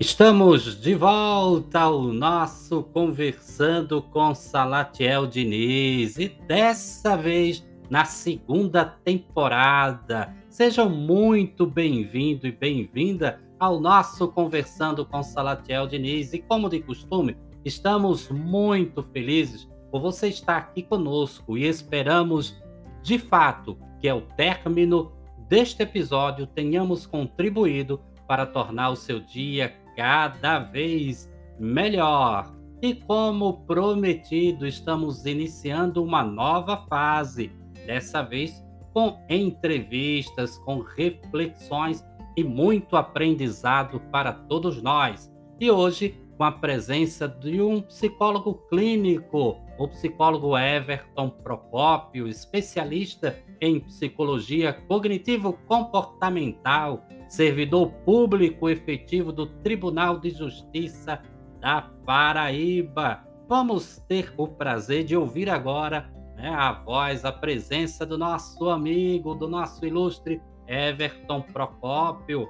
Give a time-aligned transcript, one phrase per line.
[0.00, 6.16] Estamos de volta ao nosso Conversando com Salatiel Diniz.
[6.18, 10.32] E dessa vez na segunda temporada.
[10.48, 16.32] Sejam muito bem-vindo e bem-vinda ao nosso Conversando com Salatiel Diniz.
[16.32, 21.58] E como de costume, estamos muito felizes por você estar aqui conosco.
[21.58, 22.56] E esperamos
[23.02, 25.10] de fato que ao término
[25.48, 32.54] deste episódio tenhamos contribuído para tornar o seu dia cada vez melhor.
[32.80, 37.50] E como prometido, estamos iniciando uma nova fase,
[37.84, 42.04] dessa vez com entrevistas, com reflexões
[42.36, 45.28] e muito aprendizado para todos nós.
[45.58, 53.80] E hoje, com a presença de um psicólogo clínico, o psicólogo Everton Procópio, especialista em
[53.80, 61.22] psicologia cognitivo-comportamental servidor público efetivo do Tribunal de Justiça
[61.60, 63.24] da Paraíba.
[63.48, 69.34] Vamos ter o prazer de ouvir agora né, a voz, a presença do nosso amigo,
[69.34, 72.48] do nosso ilustre Everton Procópio.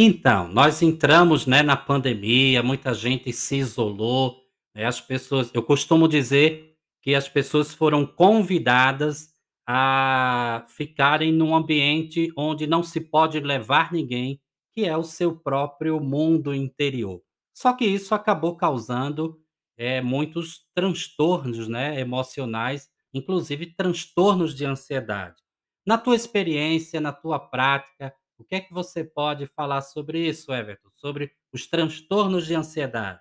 [0.00, 4.40] Então, nós entramos né, na pandemia, muita gente se isolou,
[4.72, 9.30] né, as pessoas, eu costumo dizer que as pessoas foram convidadas
[9.66, 14.40] a ficarem num ambiente onde não se pode levar ninguém,
[14.72, 17.20] que é o seu próprio mundo interior.
[17.52, 19.36] Só que isso acabou causando
[19.76, 25.42] é, muitos transtornos né, emocionais, inclusive transtornos de ansiedade.
[25.84, 30.52] Na tua experiência, na tua prática, o que é que você pode falar sobre isso,
[30.52, 30.90] Everton?
[30.94, 33.20] Sobre os transtornos de ansiedade?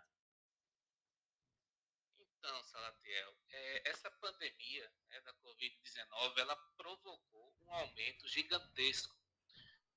[6.39, 9.15] ela provocou um aumento gigantesco,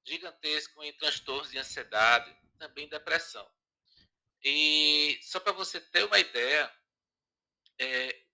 [0.04, 3.48] gigantesco em transtornos de ansiedade, também depressão.
[4.42, 6.74] E só para você ter uma ideia,
[7.78, 8.24] é,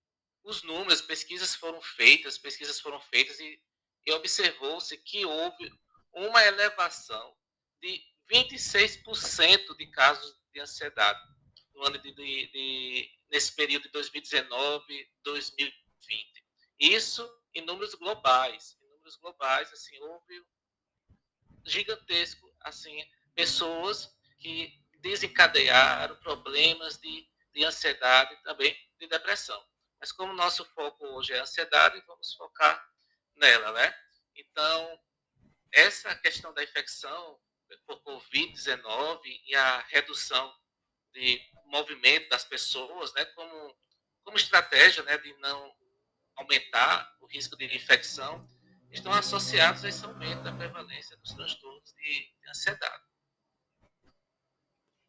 [0.45, 3.61] os números, pesquisas foram feitas, pesquisas foram feitas e,
[4.07, 5.73] e observou-se que houve
[6.17, 7.37] uma elevação
[7.81, 11.21] de 26% de casos de ansiedade
[11.75, 16.45] no ano de, de, de, nesse período de 2019 2020.
[16.81, 18.77] Isso em números globais.
[18.83, 20.43] Em números globais, assim, houve
[21.65, 29.63] gigantesco, assim, pessoas que desencadearam problemas de, de ansiedade e também de depressão.
[30.01, 32.83] Mas como nosso foco hoje é ansiedade, vamos focar
[33.35, 33.95] nela, né?
[34.35, 35.01] Então,
[35.77, 37.39] essa questão da infecção
[37.87, 40.53] por Covid-19 e a redução
[41.13, 43.77] de movimento das pessoas, né, como,
[44.25, 45.71] como estratégia né, de não
[46.37, 48.47] aumentar o risco de infecção,
[48.91, 53.05] estão associados a esse aumento da prevalência dos transtornos de, de ansiedade.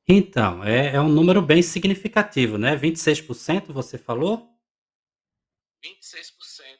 [0.07, 2.75] Então, é, é, um número bem significativo, né?
[2.75, 4.49] 26% você falou?
[5.83, 6.79] 26%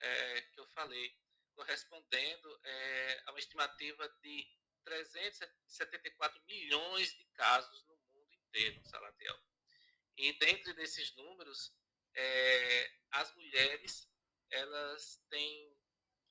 [0.00, 1.10] é, que eu falei,
[1.58, 4.46] correspondendo é, a uma estimativa de
[4.84, 9.36] 374 milhões de casos no mundo inteiro, Salatiel.
[10.16, 11.72] E dentro desses números,
[12.14, 14.08] é, as mulheres
[14.50, 15.76] elas têm,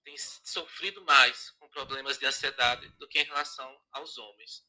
[0.04, 4.66] têm sofrido mais com problemas de ansiedade do que em relação aos homens.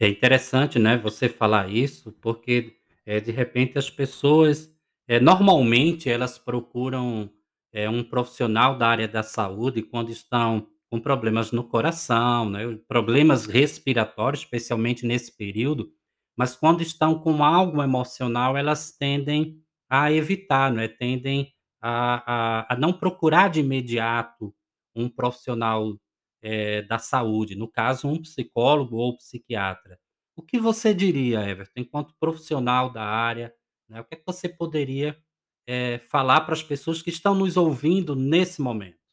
[0.00, 4.74] É interessante, né, você falar isso, porque é, de repente as pessoas,
[5.06, 7.32] é, normalmente elas procuram
[7.76, 13.44] é, um profissional da área da saúde quando estão com problemas no coração, né, problemas
[13.44, 15.92] respiratórios, especialmente nesse período,
[16.34, 20.88] mas quando estão com algo emocional, elas tendem a evitar, né?
[20.88, 24.54] tendem a, a, a não procurar de imediato
[24.94, 25.98] um profissional
[26.42, 29.98] eh, da saúde, no caso, um psicólogo ou psiquiatra.
[30.34, 33.54] O que você diria, Everton, enquanto profissional da área,
[33.88, 35.16] né, o que é que você poderia,
[35.66, 39.04] eh, falar para as pessoas que estão nos ouvindo nesse momento?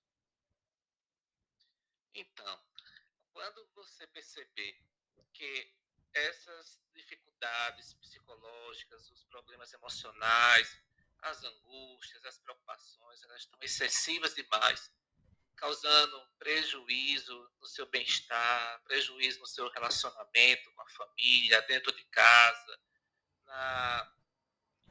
[2.13, 2.59] Então,
[3.33, 4.79] quando você perceber
[5.33, 5.67] que
[6.13, 10.77] essas dificuldades psicológicas, os problemas emocionais,
[11.23, 14.91] as angústias, as preocupações, elas estão excessivas demais,
[15.55, 22.79] causando prejuízo no seu bem-estar, prejuízo no seu relacionamento com a família, dentro de casa,
[23.45, 24.13] na,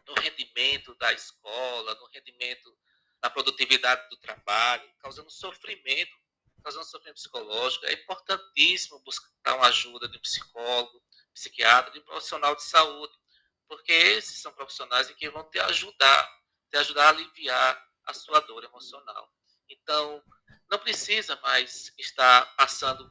[0.06, 2.76] no rendimento da escola, no rendimento
[3.22, 6.12] na produtividade do trabalho, causando sofrimento,
[6.62, 7.86] causando sofrimento psicológico.
[7.86, 11.02] É importantíssimo buscar uma ajuda de um psicólogo,
[11.32, 13.12] psiquiatra, de um profissional de saúde,
[13.68, 16.40] porque esses são profissionais que vão te ajudar,
[16.70, 19.32] te ajudar a aliviar a sua dor emocional.
[19.68, 20.22] Então,
[20.70, 23.10] não precisa mais estar passando,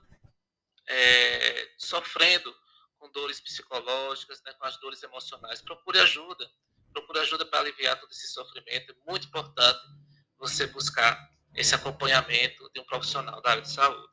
[0.88, 2.56] é, sofrendo
[2.98, 5.62] com dores psicológicas, né, com as dores emocionais.
[5.62, 6.52] Procure ajuda.
[7.12, 8.94] Procure ajuda para aliviar todo esse sofrimento.
[8.94, 9.80] É muito importante
[10.40, 14.08] você buscar esse acompanhamento de um profissional da área de saúde.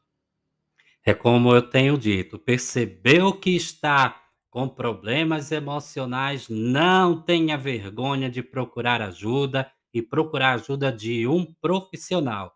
[1.06, 8.42] É como eu tenho dito, percebeu que está com problemas emocionais, não tenha vergonha de
[8.42, 12.52] procurar ajuda e procurar ajuda de um profissional.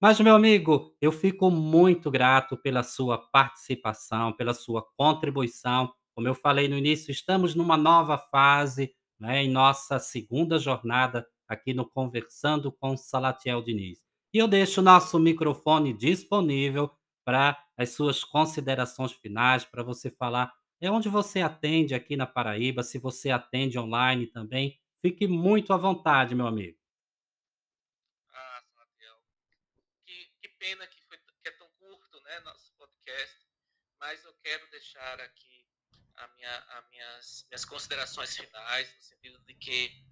[0.00, 5.92] Mas, meu amigo, eu fico muito grato pela sua participação, pela sua contribuição.
[6.14, 8.94] Como eu falei no início, estamos numa nova fase,
[9.24, 14.04] né, em nossa segunda jornada aqui no Conversando com Salatiel Diniz.
[14.34, 16.90] E eu deixo o nosso microfone disponível
[17.24, 22.82] para as suas considerações finais, para você falar é onde você atende aqui na Paraíba,
[22.82, 24.78] se você atende online também.
[25.00, 26.78] Fique muito à vontade, meu amigo.
[28.30, 29.16] Ah, Salatiel,
[30.04, 33.46] que, que pena que, foi, que é tão curto, né, nosso podcast,
[33.98, 35.43] mas eu quero deixar aqui
[36.44, 40.04] minha, as minhas, minhas considerações finais, no sentido de que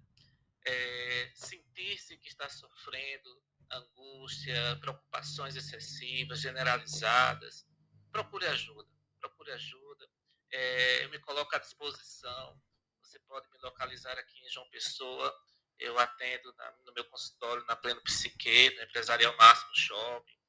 [0.65, 7.65] é, sentir-se que está sofrendo angústia, preocupações excessivas, generalizadas,
[8.11, 8.89] procure ajuda,
[9.19, 10.09] procure ajuda.
[10.51, 12.61] É, eu me coloco à disposição.
[13.01, 15.35] Você pode me localizar aqui em João Pessoa.
[15.79, 20.39] Eu atendo na, no meu consultório na Pleno Psique, no Empresarial Máximo Shopping.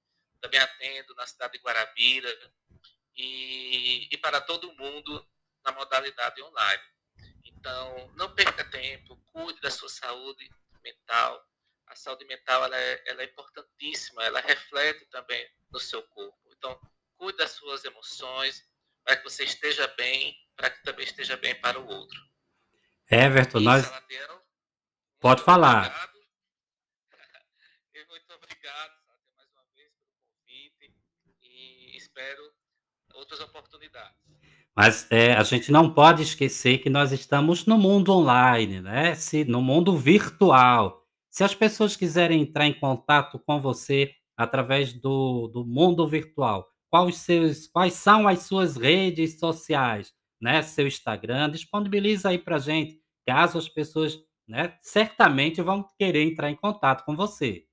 [0.41, 2.53] Também atendo na cidade de Guarabira
[3.17, 5.27] e, e para todo mundo
[5.65, 6.83] na modalidade online.
[7.45, 10.49] Então, não perca tempo, cuide da sua saúde
[10.83, 11.43] mental.
[11.87, 16.39] A saúde mental ela é, ela é importantíssima, ela reflete também no seu corpo.
[16.57, 16.79] Então,
[17.17, 18.67] cuide das suas emoções,
[19.05, 22.19] para que você esteja bem, para que também esteja bem para o outro.
[23.11, 23.85] Everton, e, nós.
[25.21, 25.87] Pode falar.
[25.87, 26.15] Obrigado.
[28.09, 29.01] muito obrigado,
[29.37, 30.95] mais uma vez pelo convite
[31.43, 32.55] e espero
[33.13, 34.24] outras oportunidades.
[34.77, 39.15] Mas é, a gente não pode esquecer que nós estamos no mundo online, né?
[39.15, 41.07] Se, no mundo virtual.
[41.31, 47.17] Se as pessoas quiserem entrar em contato com você através do, do mundo virtual, quais,
[47.19, 50.61] seus, quais são as suas redes sociais, né?
[50.63, 56.57] Seu Instagram, disponibiliza aí para gente, caso as pessoas, né, certamente vão querer entrar em
[56.57, 57.67] contato com você.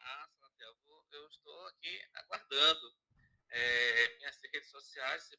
[0.00, 0.76] Ah, Santiago,
[1.12, 2.94] eu estou aqui aguardando.
[3.50, 5.30] É, minhas redes sociais,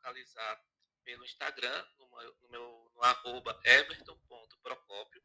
[0.00, 0.64] localizar
[1.04, 5.22] pelo Instagram, no meu, no, meu, no arroba everton.procópio,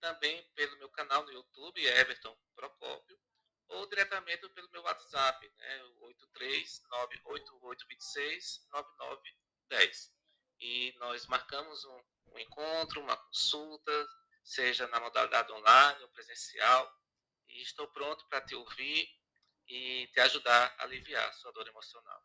[0.00, 3.18] também pelo meu canal no YouTube, Everton Procópio,
[3.68, 5.82] ou diretamente pelo meu WhatsApp, né,
[9.70, 10.12] 83988269910.
[10.60, 14.08] E nós marcamos um, um encontro, uma consulta,
[14.44, 16.94] seja na modalidade online ou presencial,
[17.48, 19.08] e estou pronto para te ouvir
[19.68, 22.22] e te ajudar a aliviar sua dor emocional.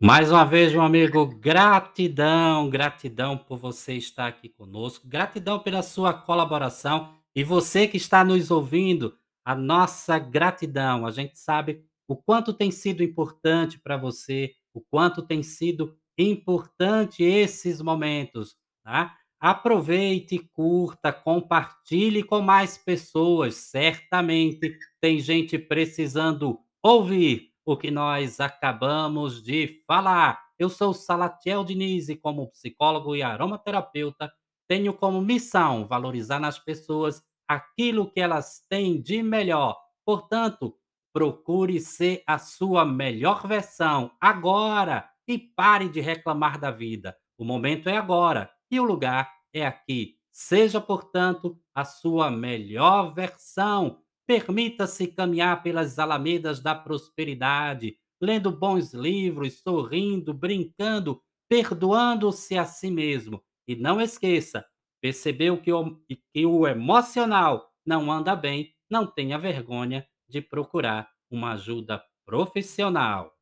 [0.00, 6.14] Mais uma vez, meu amigo, gratidão, gratidão por você estar aqui conosco, gratidão pela sua
[6.14, 11.04] colaboração e você que está nos ouvindo, a nossa gratidão.
[11.04, 17.24] A gente sabe o quanto tem sido importante para você, o quanto tem sido importante
[17.24, 19.16] esses momentos, tá?
[19.40, 23.56] Aproveite, curta, compartilhe com mais pessoas.
[23.56, 30.40] Certamente tem gente precisando ouvir o que nós acabamos de falar.
[30.58, 34.32] Eu sou Salatiel Diniz e como psicólogo e aromaterapeuta,
[34.66, 39.78] tenho como missão valorizar nas pessoas aquilo que elas têm de melhor.
[40.02, 40.78] Portanto,
[41.12, 47.14] procure ser a sua melhor versão agora e pare de reclamar da vida.
[47.36, 50.14] O momento é agora e o lugar é aqui.
[50.32, 53.98] Seja, portanto, a sua melhor versão.
[54.28, 63.42] Permita-se caminhar pelas alamedas da prosperidade, lendo bons livros, sorrindo, brincando, perdoando-se a si mesmo.
[63.66, 64.66] E não esqueça,
[65.00, 65.98] percebeu que o,
[66.34, 73.37] que o emocional não anda bem, não tenha vergonha de procurar uma ajuda profissional.